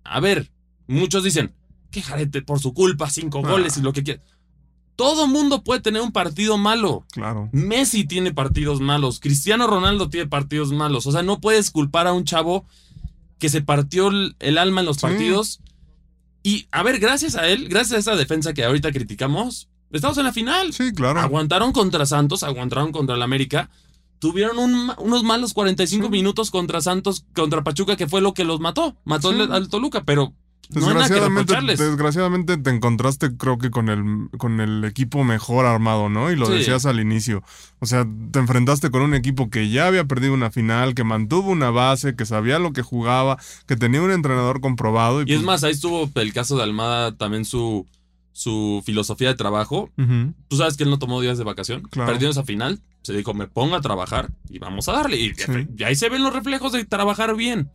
[0.04, 0.52] A ver,
[0.86, 1.56] muchos dicen
[1.90, 3.50] que Jarete por su culpa, cinco ah.
[3.50, 4.22] goles y lo que quiera.
[4.98, 7.06] Todo mundo puede tener un partido malo.
[7.12, 7.48] Claro.
[7.54, 9.22] Messi tiene partidos malos.
[9.22, 11.06] Cristiano Ronaldo tiene partidos malos.
[11.08, 12.66] O sea, no puedes culpar a un chavo
[13.38, 15.62] que se partió el alma en los partidos.
[16.42, 20.24] Y, a ver, gracias a él, gracias a esa defensa que ahorita criticamos, estamos en
[20.24, 20.74] la final.
[20.74, 21.20] Sí, claro.
[21.20, 23.70] Aguantaron contra Santos, aguantaron contra el América.
[24.18, 28.98] Tuvieron unos malos 45 minutos contra Santos, contra Pachuca, que fue lo que los mató.
[29.06, 30.34] Mató al Toluca, pero
[30.70, 36.32] Desgraciadamente, desgraciadamente te encontraste, creo que con el, con el equipo mejor armado, ¿no?
[36.32, 37.44] Y lo decías al inicio.
[37.80, 41.52] O sea, te enfrentaste con un equipo que ya había perdido una final, que mantuvo
[41.52, 45.22] una base, que sabía lo que jugaba, que tenía un entrenador comprobado.
[45.22, 47.86] Y, es pues más, ahí estuvo el caso de Almada también su,
[48.34, 49.90] su filosofía de trabajo.
[50.48, 51.84] Tú sabes que él no tomó días de vacación.
[51.92, 52.82] Perdió esa final.
[53.04, 55.18] se dijo, me pongo a trabajar y vamos a darle.
[55.18, 55.34] Y,
[55.78, 57.72] y ahí se ven los reflejos de trabajar bien.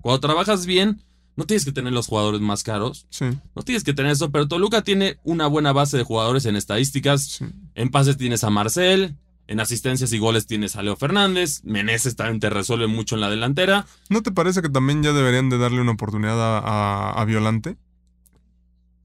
[0.00, 1.00] Cuando trabajas bien,
[1.36, 3.06] no tienes que tener los jugadores más caros.
[3.10, 3.26] Sí.
[3.54, 7.40] No tienes que tener eso, pero Toluca tiene una buena base de jugadores en estadísticas.
[7.74, 9.16] En pases tienes a Marcel,
[9.46, 11.62] en asistencias y goles tienes a Leo Fernández.
[11.64, 13.86] Meneses también te resuelve mucho en la delantera.
[14.10, 17.76] ¿No te parece que también ya deberían de darle una oportunidad a, Violante?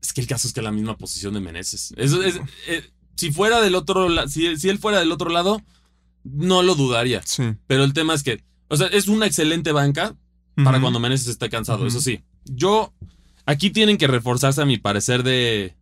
[0.02, 1.94] Es que el caso es que la misma posición de Meneses.
[1.98, 2.14] Es,
[2.68, 5.62] eh, si fuera del otro lado, si, él fuera del otro lado,
[6.24, 7.22] no lo dudaría.
[7.26, 7.56] Sí.
[7.68, 10.16] Pero el tema es que, o sea, es una excelente banca,
[10.64, 12.22] para cuando Meneses esté cansado, eso sí.
[12.46, 12.94] Yo,
[13.46, 15.76] aquí tienen que reforzarse a mi parecer de,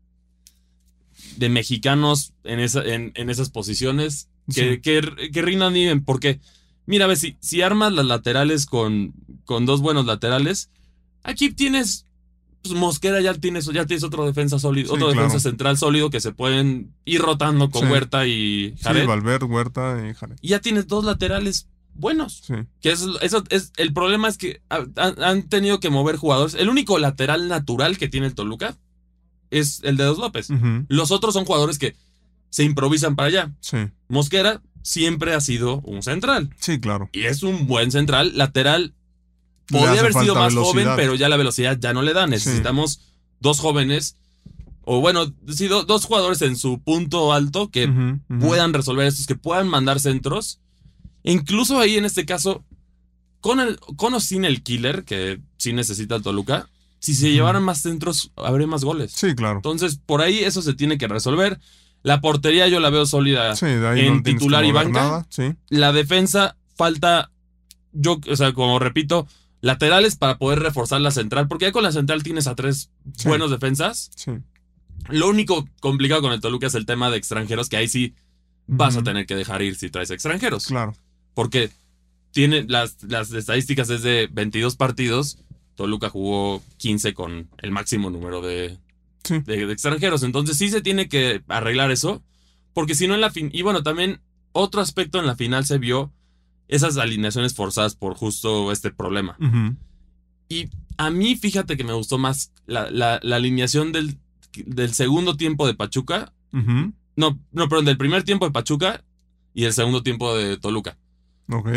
[1.38, 4.30] de mexicanos en, esa, en, esas posiciones.
[4.54, 5.02] Que, que,
[5.34, 6.40] que, rindan bien, porque,
[6.86, 10.70] mira, a ver, si, si armas las laterales con, con dos buenos laterales,
[11.24, 12.06] aquí tienes
[12.66, 16.32] pues Mosquera ya tienes, ya tienes otro defensa sólido, otro defensa central sólido que se
[16.32, 19.02] pueden ir rotando con Huerta y Jared.
[19.02, 20.38] Sí, Valverde, Huerta y Jared.
[20.42, 22.44] Y ya tienes dos laterales buenos.
[22.46, 22.54] Sí.
[22.82, 26.54] Que eso, eso es, el problema es que han, tenido que mover jugadores.
[26.56, 28.78] El único lateral natural que tiene el Toluca
[29.50, 30.50] es el de Dos López.
[30.88, 31.96] Los otros son jugadores que
[32.50, 33.52] se improvisan para allá.
[33.62, 33.78] Sí.
[34.08, 36.54] Mosquera siempre ha sido un central.
[36.60, 37.10] Sí, claro.
[37.12, 38.34] Y es un buen central.
[38.36, 38.94] Lateral
[39.68, 42.28] podría haber sido más joven, pero ya la velocidad ya no le da.
[42.28, 43.02] Necesitamos
[43.40, 44.18] dos jóvenes.
[44.84, 47.90] O bueno, sí, dos jugadores en su punto alto que
[48.40, 50.60] puedan resolver estos, que puedan mandar centros
[51.32, 52.64] incluso ahí en este caso,
[53.42, 57.64] con, el, con o sin el killer, que sí necesita el Toluca, si se llevaran
[57.64, 59.12] más centros, habría más goles.
[59.12, 59.58] Sí, claro.
[59.58, 61.60] Entonces, por ahí eso se tiene que resolver.
[62.02, 63.54] La portería yo la veo sólida
[63.96, 65.28] en titular y banca.
[65.70, 67.32] La defensa falta,
[67.92, 69.28] yo, o sea, como repito,
[69.62, 72.90] laterales para poder reforzar la central, porque ya con la central tienes a tres
[73.24, 74.12] buenos defensas.
[74.16, 74.32] Sí.
[75.10, 78.16] Lo único complicado con el Toluca es el tema de extranjeros, que ahí sí
[78.68, 80.66] vas a tener que dejar ir si traes extranjeros.
[80.66, 80.96] Claro.
[81.36, 81.70] Porque
[82.32, 85.38] tiene las, las estadísticas es de 22 partidos.
[85.76, 88.80] Toluca jugó 15 con el máximo número de,
[89.30, 90.24] de, extranjeros.
[90.24, 92.24] Entonces sí se tiene que arreglar eso.
[92.74, 93.52] Porque si no en la fin.
[93.54, 94.22] Y bueno, también
[94.52, 96.12] otro aspecto en la final se vio
[96.68, 99.38] esas alineaciones forzadas por justo este problema.
[100.50, 104.18] Y a mí, fíjate que me gustó más la, la, alineación del,
[104.66, 106.34] del, segundo tiempo de Pachuca.
[106.52, 109.04] No, no, perdón, del primer tiempo de Pachuca
[109.54, 110.98] y el segundo tiempo de Toluca.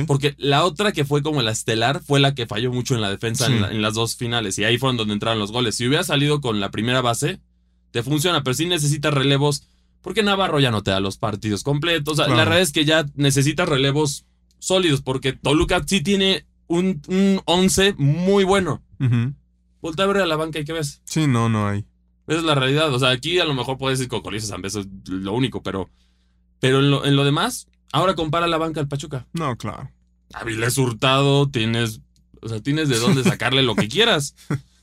[0.07, 3.11] Porque la otra que fue como la estelar fue la que falló mucho en la
[3.11, 4.59] defensa en, las dos finales.
[4.59, 5.75] Y ahí fueron donde entraron los goles.
[5.75, 7.41] Si hubiera salido con la primera base,
[7.91, 9.65] te funciona, pero sí necesitas relevos.
[10.01, 12.19] Porque Navarro ya no te da los partidos completos.
[12.19, 14.25] La verdad es que ya necesitas relevos
[14.59, 15.03] sólidos.
[15.03, 18.83] Porque Toluca sí tiene un, un 11 muy bueno.
[19.83, 21.03] Volta a ver a la banca y qué ves.
[21.05, 21.85] Sí, no, no hay.
[22.27, 22.93] Esa es la realidad.
[22.93, 25.91] O sea, aquí a lo mejor puedes decir Cocolizo eso es lo único, pero.
[26.61, 29.27] Pero en lo, en lo demás, Ahora compara la banca al Pachuca.
[29.33, 29.91] No, claro.
[30.35, 32.01] Avilés Hurtado, tienes,
[32.43, 34.35] o sea, tienes de dónde sacarle lo que quieras.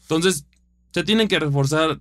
[0.02, 0.46] Entonces,
[0.94, 2.00] se tienen que reforzar.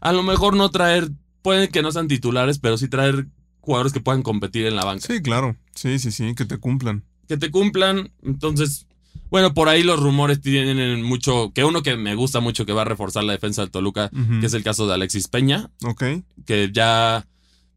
[0.00, 1.10] A lo mejor no traer,
[1.42, 3.26] pueden que no sean titulares, pero sí traer
[3.60, 5.06] jugadores que puedan competir en la banca.
[5.06, 5.56] Sí, claro.
[5.74, 7.02] Sí, sí, sí, que te cumplan.
[7.26, 8.12] Que te cumplan.
[8.22, 8.86] Entonces,
[9.30, 12.82] bueno, por ahí los rumores tienen mucho, que uno que me gusta mucho que va
[12.82, 15.70] a reforzar la defensa del Toluca, que es el caso de Alexis Peña.
[15.84, 16.04] Ok.
[16.44, 17.26] Que ya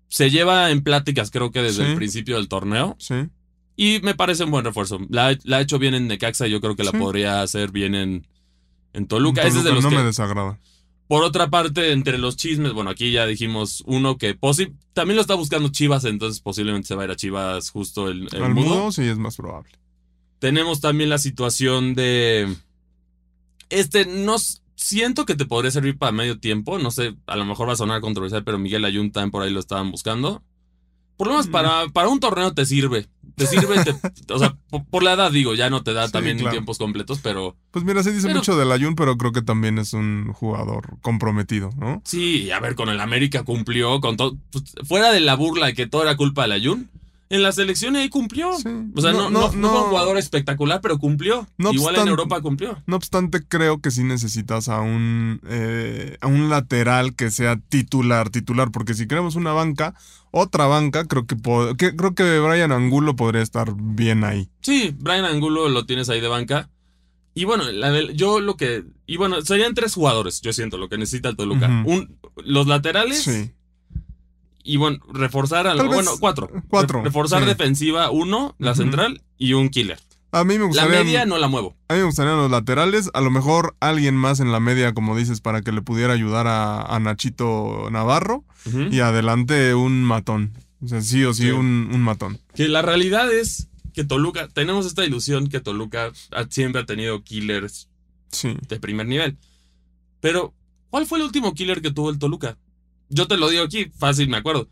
[0.09, 2.97] se lleva en pláticas, creo que desde el principio del torneo.
[2.99, 3.15] Sí.
[3.77, 4.99] Y me parece un buen refuerzo.
[5.09, 8.27] La, ha hecho bien en Necaxa y yo creo que la podría hacer bien en,
[8.91, 9.43] en Toluca.
[9.43, 10.59] Ese es de los no me desagrada.
[11.07, 14.37] Por otra parte, entre los chismes, bueno, aquí ya dijimos uno que
[14.93, 18.27] también lo está buscando Chivas, entonces posiblemente se va a ir a Chivas justo el,
[18.31, 18.91] el mudo.
[18.91, 19.71] Sí, es más probable.
[20.39, 22.55] Tenemos también la situación de.
[23.69, 26.79] Este, nos siento que te podría servir para medio tiempo.
[26.79, 29.51] No sé, a lo mejor va a sonar controversial, pero Miguel Ayun también por ahí
[29.51, 30.41] lo estaban buscando.
[31.17, 31.51] Por lo menos mm.
[31.51, 33.07] para, para un torneo te sirve.
[33.35, 33.75] Te sirve,
[34.29, 34.57] o sea,
[34.89, 37.55] por, la edad digo, ya no te da también tiempos completos, pero...
[37.71, 41.69] Pues mira, se dice mucho del Ayun, pero creo que también es un jugador comprometido,
[41.77, 42.01] ¿no?
[42.05, 44.37] Sí, a ver, con el América cumplió, con todo...
[44.51, 46.89] Pues, fuera de la burla de que todo era culpa del Ayun,
[47.29, 48.49] en la selección ahí cumplió.
[48.49, 51.47] O sea, no, no, fue un jugador espectacular, pero cumplió.
[51.57, 52.81] Igual en Europa cumplió.
[52.87, 58.29] No obstante, creo que sí necesitas a un, eh, a un lateral que sea titular,
[58.29, 59.93] titular, porque si queremos una banca,
[60.31, 64.49] otra banca, creo que, creo que Brian Angulo podría estar bien ahí.
[64.61, 66.69] Sí, Brian Angulo lo tienes ahí de banca.
[67.35, 67.63] Y bueno,
[68.13, 68.85] yo lo que.
[69.05, 71.67] Y bueno, serían tres jugadores, yo siento, lo que necesita el Toluca.
[71.85, 73.21] un, los laterales.
[73.21, 73.51] Sí
[74.69, 76.47] y bueno, reforzar a bueno, cuatro.
[76.67, 77.03] Cuatro.
[77.03, 79.97] Reforzar defensiva, uno, la central y un killer.
[80.31, 80.99] A mí me gustaría.
[80.99, 81.75] La media no la muevo.
[81.87, 83.09] A mí me gustarían los laterales.
[83.15, 86.45] A lo mejor alguien más en la media, como dices, para que le pudiera ayudar
[86.47, 88.43] a, Nachito Navarro.
[88.91, 90.53] Y adelante un matón.
[90.83, 92.39] O sea, sí o sí, Un, un, matón.
[92.53, 96.11] Que la realidad es que Toluca, tenemos esta ilusión que Toluca
[96.49, 97.89] siempre ha tenido killers
[98.43, 99.39] de primer nivel.
[100.19, 100.53] Pero,
[100.91, 102.55] ¿cuál fue el último killer que tuvo el Toluca?
[103.09, 104.69] Yo te lo digo aquí, fácil, me acuerdo.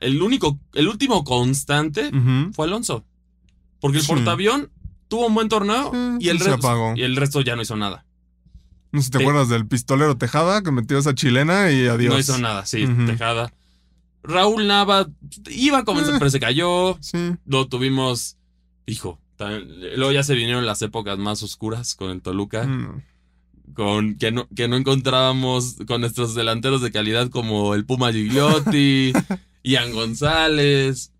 [0.00, 2.10] El único, el último constante
[2.52, 3.04] fue Alonso.
[3.80, 4.70] Porque el portaavión
[5.08, 8.04] tuvo un buen torneo y, el resto, y el resto ya no hizo nada.
[8.90, 12.12] No sé si te, acuerdas del pistolero Tejada que metió esa chilena y adiós.
[12.12, 13.52] No hizo nada, sí, Tejada.
[14.22, 15.08] Raúl Nava
[15.50, 16.18] iba a comenzar, eh.
[16.18, 16.98] pero se cayó.
[17.00, 17.34] Sí.
[17.46, 18.36] Lo tuvimos,
[18.86, 19.18] hijo.
[19.38, 22.64] luego ya se vinieron las épocas más oscuras con el Toluca.
[22.64, 23.02] Mm.
[23.78, 29.12] Con que no, que no encontrábamos con nuestros delanteros de calidad como el Puma Gigliotti,
[29.62, 31.12] Ian González.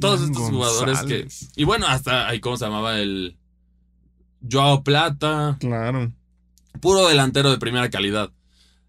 [0.00, 1.28] Todos estos jugadores que.
[1.54, 2.98] Y bueno, hasta ahí, ¿cómo se llamaba?
[2.98, 3.36] El.
[4.50, 5.56] Joao Plata.
[5.60, 6.12] Claro.
[6.80, 8.32] Puro delantero de primera calidad.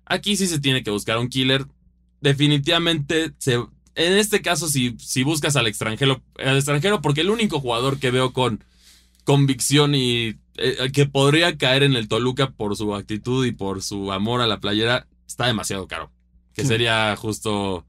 [0.08, 1.68] Aquí sí se tiene que buscar un killer.
[2.22, 7.60] Definitivamente, se, en este caso, si, si buscas al extranjero, al extranjero, porque el único
[7.60, 8.64] jugador que veo con
[9.26, 14.12] convicción y eh, que podría caer en el Toluca por su actitud y por su
[14.12, 16.12] amor a la playera, está demasiado caro.
[16.54, 17.86] Que sería justo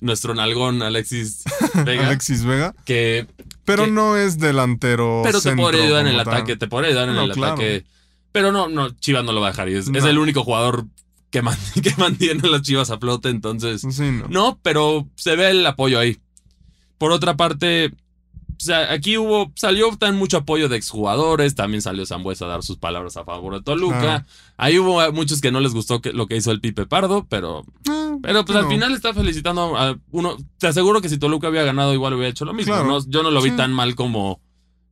[0.00, 1.44] nuestro nalgón Alexis
[1.84, 2.06] Vega.
[2.06, 2.74] Alexis Vega.
[2.84, 3.26] Que.
[3.64, 5.22] Pero no es delantero.
[5.24, 6.56] Pero te podría ayudar en el ataque.
[6.56, 7.84] Te podría ayudar en el ataque.
[8.32, 9.68] Pero no, no, Chivas no lo va a dejar.
[9.68, 10.86] es, el único jugador
[11.30, 11.42] que,
[11.82, 13.28] que mantiene a las Chivas a flote.
[13.28, 13.84] Entonces.
[14.00, 14.28] no.
[14.28, 16.18] no, pero se ve el apoyo ahí.
[16.98, 17.92] Por otra parte,
[18.68, 23.16] aquí hubo, salió tan mucho apoyo de exjugadores, también salió Zambuesa a dar sus palabras
[23.16, 24.26] a favor de Toluca.
[24.56, 28.16] Ahí hubo muchos que no les gustó lo que hizo el Pipe Pardo, pero, ah,
[28.22, 30.36] pero pues al final está felicitando a uno.
[30.58, 32.74] Te aseguro que si Toluca había ganado, igual hubiera hecho lo mismo.
[33.08, 34.40] Yo no lo vi tan mal como,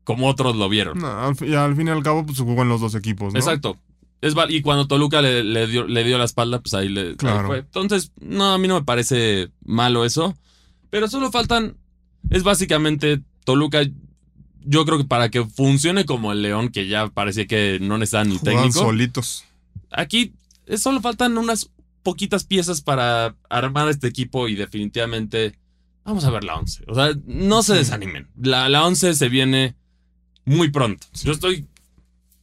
[0.05, 1.01] como otros lo vieron.
[1.41, 3.39] y al fin y al cabo, pues jugó en los dos equipos, ¿no?
[3.39, 3.77] Exacto.
[4.21, 7.59] Es, y cuando Toluca le, dio, le dio la espalda, pues ahí le fue.
[7.59, 10.37] Entonces, no, a mí no me parece malo eso.
[10.91, 11.77] Pero solo faltan.
[12.31, 13.81] Es básicamente Toluca,
[14.61, 18.29] yo creo que para que funcione como el León, que ya parecía que no necesitan
[18.29, 18.81] ni técnico.
[18.81, 19.47] solitos.
[19.91, 20.35] Aquí
[20.77, 21.71] solo faltan unas
[22.03, 25.59] poquitas piezas para armar este equipo y definitivamente
[26.05, 26.85] vamos a ver la 11.
[26.89, 28.29] O sea, no se desanimen.
[28.37, 29.77] La, la 11 se viene
[30.45, 31.07] muy pronto.
[31.25, 31.67] Yo estoy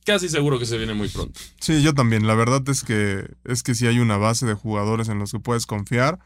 [0.07, 1.39] casi seguro que se viene muy pronto.
[1.59, 2.25] Sí, yo también.
[2.25, 5.39] La verdad es que es que si hay una base de jugadores en los que
[5.39, 6.17] puedes confiar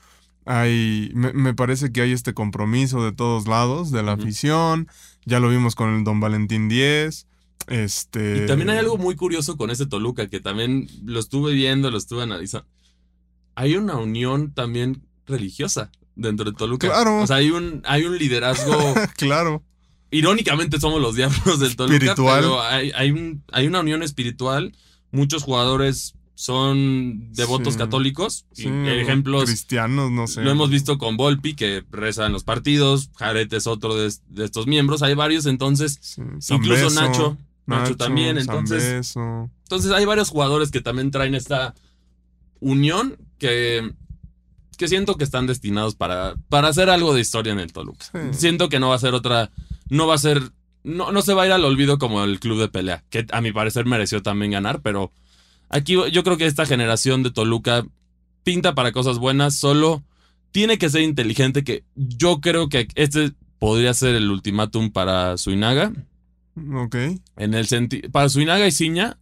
[0.50, 4.88] hay, me, parece que hay este compromiso de todos lados, de la afición,
[5.24, 7.28] ya lo vimos con el Don Valentín 10.
[7.68, 8.44] Este...
[8.44, 12.00] Y también hay algo muy curioso con ese Toluca, que también lo estuve viendo, lo
[12.00, 12.68] estuve analizando.
[13.54, 16.88] Hay una unión también religiosa dentro de Toluca.
[16.88, 17.22] Claro.
[17.22, 18.96] O sea, hay un, hay un liderazgo.
[19.18, 19.64] claro.
[20.10, 22.42] Irónicamente somos los diablos del Toluca, espiritual.
[22.42, 24.76] pero hay, hay, un, hay una unión espiritual.
[25.12, 28.46] Muchos jugadores son devotos católicos.
[28.56, 29.44] ejemplos.
[29.44, 30.42] Cristianos, no sé.
[30.42, 33.10] Lo hemos visto con Volpi, que reza en los partidos.
[33.18, 35.02] Jaret es otro de, estos miembros.
[35.04, 36.18] Hay varios, entonces.
[36.50, 37.98] incluso Nacho, Nacho.
[37.98, 38.38] también.
[38.38, 39.16] Entonces.
[39.18, 41.76] Entonces hay varios jugadores que también traen esta
[42.62, 43.92] unión que.
[44.78, 48.06] Que siento que están destinados para, para hacer algo de historia en el Toluca.
[48.32, 49.52] Siento que no va a ser otra.
[49.90, 50.42] No va a ser.
[50.86, 53.42] No, no se va a ir al olvido como el club de pelea, que a
[53.42, 55.12] mi parecer mereció también ganar, pero
[55.70, 57.86] Aquí yo creo que esta generación de Toluca
[58.44, 60.04] pinta para cosas buenas, solo
[60.52, 65.94] tiene que ser inteligente, que yo creo que este podría ser el ultimátum para Suinaga.
[66.74, 66.96] Ok.
[67.38, 69.20] En el sentido, para Suinaga y Ciña,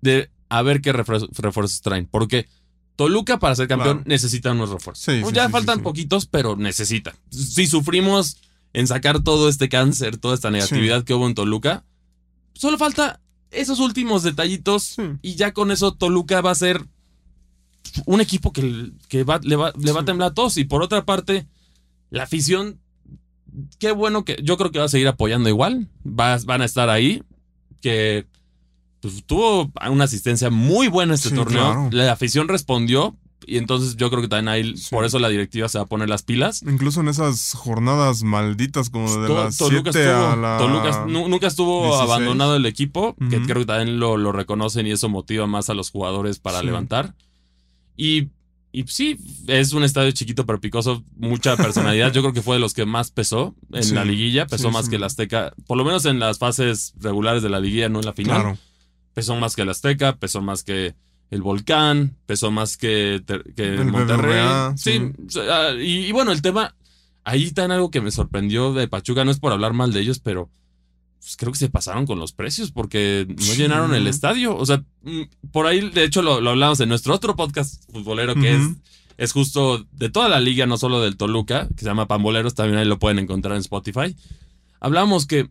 [0.00, 2.06] de a ver qué refuerzos, traen.
[2.10, 2.48] Porque
[2.96, 5.32] Toluca para ser campeón necesita unos refuerzos.
[5.32, 7.14] ya faltan poquitos, pero necesita.
[7.30, 8.38] Si sufrimos
[8.72, 11.84] en sacar todo este cáncer, toda esta negatividad que hubo en Toluca,
[12.54, 13.20] solo falta
[13.54, 16.84] esos últimos detallitos y ya con eso Toluca va a ser
[18.06, 20.56] un equipo que, que va, le, va, le va a temblar a todos.
[20.56, 21.46] Y por otra parte,
[22.10, 22.80] la afición,
[23.78, 25.88] qué bueno que yo creo que va a seguir apoyando igual.
[26.02, 27.22] van a estar ahí.
[27.80, 28.26] Que
[29.00, 31.88] pues, tuvo una asistencia muy buena este torneo.
[31.92, 33.16] La afición respondió.
[33.46, 36.08] Y entonces yo creo que también ahí, por eso la directiva se va a poner
[36.08, 36.62] las pilas.
[36.62, 39.90] Incluso en esas jornadas malditas como de las Toluca
[41.06, 45.70] nunca estuvo abandonado el equipo, que creo que también lo, reconocen y eso motiva más
[45.70, 47.14] a los jugadores para levantar.
[47.96, 48.28] Y,
[48.72, 52.12] y sí, es un estadio chiquito pero picoso, mucha personalidad.
[52.12, 54.96] yo creo que fue de los que más pesó en la liguilla, pesó más que
[54.96, 58.12] el Azteca, por lo menos en las fases regulares de la liguilla, no en la
[58.12, 58.58] final.
[59.12, 60.96] Pesó más que el Azteca, pesó más que
[61.30, 63.22] el volcán, pesó más que,
[63.56, 64.74] que Monterrey.
[64.76, 65.00] sí,
[65.80, 66.74] y, bueno, el tema,
[67.24, 70.00] ahí está en algo que me sorprendió de Pachuca, no es por hablar mal de
[70.00, 70.50] ellos, pero
[71.18, 74.56] pues, creo que se pasaron con los precios porque no llenaron el estadio.
[74.56, 78.54] O sea, mm, por ahí, de hecho, lo, hablamos en nuestro otro podcast futbolero que
[78.54, 78.62] es
[79.16, 82.78] es justo de toda la liga, no solo del Toluca, que se llama Pamboleros, también
[82.78, 84.16] ahí lo pueden encontrar en Spotify.
[84.80, 85.48] Hablamos que,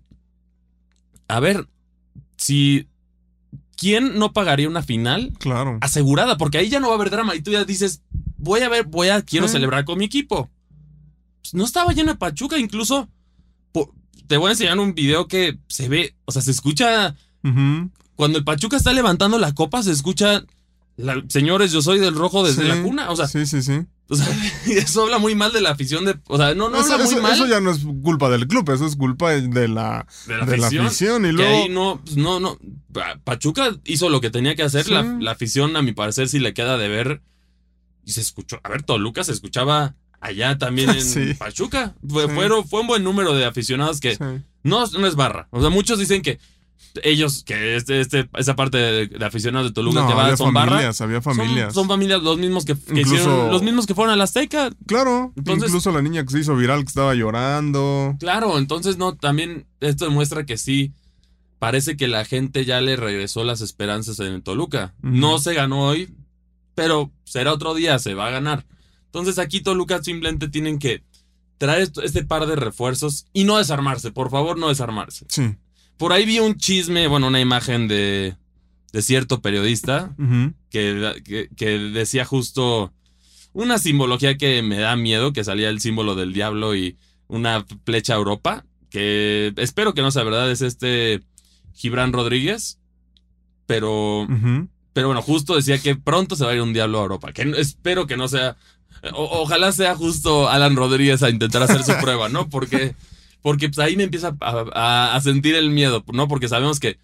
[1.27, 1.67] a ver,
[2.37, 2.87] si
[3.75, 5.77] ¿quién no pagaría una final claro.
[5.81, 6.37] asegurada?
[6.37, 7.35] Porque ahí ya no va a haber drama.
[7.35, 8.01] Y tú ya dices,
[8.37, 10.49] voy a ver, voy a, quiero celebrar con mi equipo.
[11.41, 13.09] Pues, no estaba lleno de Pachuca, incluso.
[14.27, 17.15] te voy a enseñar un video que se ve, o sea, se escucha.
[18.15, 20.43] Cuando el Pachuca está levantando la copa, se escucha.
[21.27, 23.09] Señores, yo soy del rojo desde la cuna.
[23.09, 23.85] O sea, sí, sí, sí.
[24.09, 24.27] O sea,
[24.67, 26.17] eso habla muy mal de la afición de.
[26.27, 27.33] O sea, no, no eso, habla muy mal.
[27.33, 31.25] Eso ya no es culpa del club, eso es culpa de la, de la, afición.
[31.25, 31.69] Y luego.
[31.69, 32.59] no, pues, no, no.
[33.23, 34.87] Pachuca hizo lo que tenía que hacer.
[34.89, 37.21] La, afición, a mi parecer, sí le queda de ver.
[38.05, 38.59] Y se escuchó.
[38.63, 41.95] A ver, Toluca se escuchaba allá también en Pachuca.
[42.07, 44.17] Fue, fue un buen número de aficionados que.
[44.63, 45.47] No, no es barra.
[45.51, 46.39] O sea, muchos dicen que
[47.01, 51.21] ellos, que este, este, esa parte de, aficionados de Toluca que va son familias, había
[51.21, 51.73] familias.
[51.73, 54.69] Son, familias los mismos que, hicieron, los mismos que fueron a la Azteca.
[54.85, 58.15] Claro, incluso la niña que se hizo viral que estaba llorando.
[58.19, 60.93] Claro, entonces no, también esto demuestra que sí,
[61.59, 64.93] parece que la gente ya le regresó las esperanzas en Toluca.
[65.01, 66.13] No se ganó hoy,
[66.75, 68.65] pero será otro día, se va a ganar.
[69.05, 71.03] Entonces aquí Toluca simplemente tienen que
[71.57, 75.25] traer este par de refuerzos y no desarmarse, por favor, no desarmarse.
[75.29, 75.55] Sí.
[75.97, 78.35] Por ahí vi un chisme, bueno, una imagen de,
[78.93, 80.15] de cierto periodista
[80.69, 82.93] que, que, decía justo
[83.51, 88.13] una simbología que me da miedo, que salía el símbolo del diablo y una flecha
[88.13, 91.21] a Europa, que espero que no sea verdad, es este
[91.73, 92.79] Gibran Rodríguez,
[93.65, 94.27] pero,
[94.93, 97.51] pero bueno, justo decía que pronto se va a ir un diablo a Europa, que
[97.57, 98.57] espero que no sea,
[99.13, 102.47] ojalá sea justo Alan Rodríguez a intentar hacer su prueba, ¿no?
[102.47, 102.95] Porque
[103.43, 106.27] porque pues ahí me empieza a, sentir el miedo, ¿no?
[106.27, 106.97] Porque sabemos que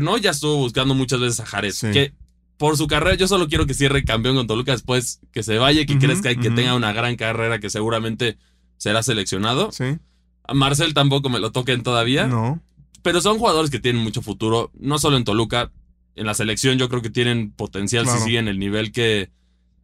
[0.00, 1.74] no ya estuvo buscando muchas veces a Jared.
[1.92, 2.14] Que
[2.56, 5.84] por su carrera, yo solo quiero que cierre campeón con Toluca después, que se vaya,
[5.84, 8.38] que crezca y que tenga una gran carrera que seguramente
[8.78, 9.72] será seleccionado.
[9.72, 9.98] Sí.
[10.44, 12.26] A Marcel tampoco me lo toquen todavía.
[12.26, 12.62] No.
[13.02, 15.70] Pero son jugadores que tienen mucho futuro, no solo en Toluca,
[16.16, 19.30] en la selección yo creo que tienen potencial si siguen el nivel que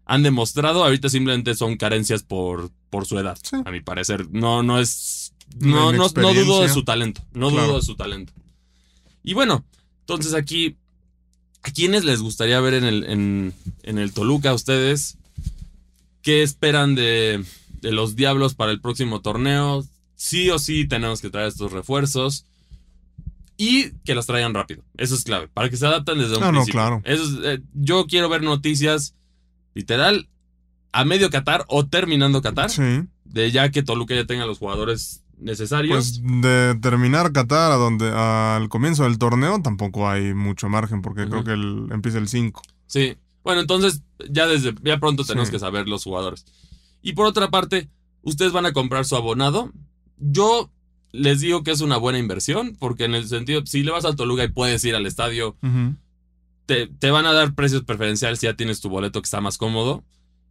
[0.06, 0.82] han demostrado.
[0.82, 3.36] Ahorita simplemente son carencias por, por su edad,
[3.66, 4.30] a mi parecer.
[4.30, 5.19] No, no es
[5.58, 7.22] no, no, no, dudo de su talento.
[7.32, 8.32] No dudo de su talento.
[9.22, 9.64] Y bueno,
[10.00, 10.76] entonces aquí,
[11.62, 15.18] ¿a quiénes les gustaría ver en el, en, el Toluca ustedes?
[16.22, 17.44] ¿Qué esperan de,
[17.80, 19.86] de los Diablos para el próximo torneo?
[20.16, 22.44] Sí o sí tenemos que traer estos refuerzos
[23.56, 24.82] y que los traigan rápido.
[24.96, 26.72] Eso es clave, para que se adapten desde un ah, principio.
[26.72, 27.02] claro.
[27.04, 29.14] Eh, yo quiero ver noticias
[29.74, 30.28] literal
[30.92, 32.70] a medio Qatar o terminando Qatar.
[33.24, 36.20] De ya que Toluca ya tenga los jugadores necesarios.
[36.22, 41.28] Pues de terminar Qatar a donde al comienzo del torneo tampoco hay mucho margen porque
[41.28, 42.62] creo que el, empieza el 5.
[42.86, 43.16] Sí.
[43.42, 46.44] Bueno, entonces ya desde ya pronto tenemos que saber los jugadores.
[47.02, 47.88] Y por otra parte,
[48.22, 49.72] ustedes van a comprar su abonado.
[50.18, 50.70] Yo
[51.12, 54.14] les digo que es una buena inversión porque en el sentido si le vas a
[54.14, 55.56] Toluca y puedes ir al estadio
[56.66, 59.58] te, te, van a dar precios preferenciales si ya tienes tu boleto que está más
[59.58, 60.04] cómodo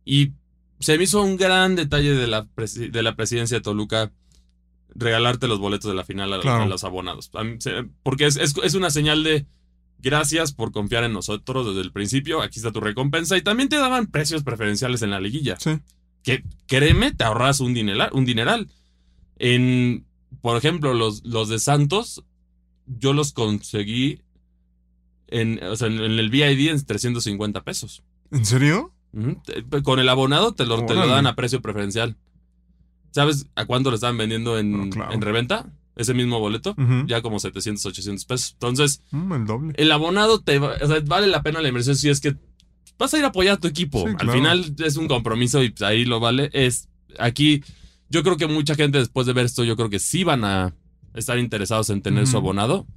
[0.04, 0.34] y
[0.80, 4.12] se me hizo un gran detalle de la, de la presidencia de Toluca
[4.96, 7.32] regalarte los boletos de la final a, los abonados.
[8.04, 9.46] Porque es, una señal de
[10.00, 13.78] gracias por confiar en nosotros desde el principio, aquí está tu recompensa y también te
[13.78, 15.58] daban precios preferenciales en la liguilla.
[15.60, 15.80] Sí.
[16.24, 18.10] Que créeme, te ahorras un dineral.
[18.14, 18.70] Un dineral.
[19.38, 20.06] En,
[20.42, 22.24] por ejemplo, los, los de Santos,
[22.86, 24.22] yo los conseguí
[25.28, 28.04] en, o sea, en, el VID en 350 pesos.
[28.32, 28.94] ¿En serio?
[29.84, 32.16] Con el abonado te lo, te lo dan a precio preferencial.
[33.12, 35.68] ¿Sabes a cuánto lo estaban vendiendo en, en reventa?
[35.96, 36.76] Ese mismo boleto,
[37.08, 38.52] ya como 700, 800 pesos.
[38.54, 39.74] Entonces, mm, el doble.
[39.76, 42.38] El abonado te o sea, vale la pena la inversión si es que
[42.98, 44.06] vas a ir a apoyar a tu equipo.
[44.18, 46.50] Al final es un compromiso y ahí lo vale.
[46.54, 47.64] Es aquí,
[48.10, 50.74] yo creo que mucha gente después de ver esto, yo creo que sí van a
[51.16, 52.88] estar interesados en tener su abonado.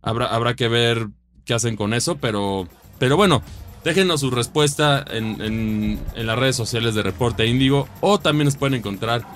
[0.00, 1.08] Habrá, habrá que ver
[1.44, 2.68] qué hacen con eso, pero,
[3.00, 3.42] pero bueno,
[3.84, 8.56] déjenos su respuesta en, en, en las redes sociales de Reporte Índigo o también nos
[8.56, 9.26] pueden encontrar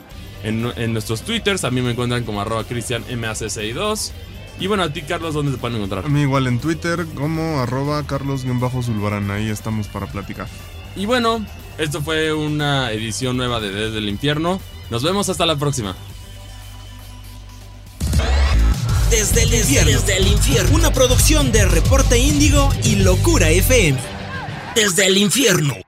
[0.46, 1.64] en, nuestros twitters.
[1.64, 4.12] A mí me encuentran como arroba cristianmac62.
[4.58, 6.06] Y bueno, a ti, Carlos, ¿dónde te pueden encontrar?
[6.06, 9.30] A mí igual en Twitter como arroba carlos-zulbarán.
[9.30, 10.46] Ahí estamos para platicar.
[10.94, 11.44] Y bueno,
[11.76, 14.60] esto fue una edición nueva de Desde el Infierno.
[14.88, 15.94] Nos vemos hasta la próxima.
[19.10, 19.90] Desde el infierno.
[19.90, 20.76] Desde el infierno.
[20.76, 23.98] Una producción de Reporte Índigo y Locura FM.
[24.74, 25.85] Desde el infierno.